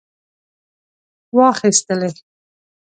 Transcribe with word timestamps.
واخیستلې. 1.37 2.09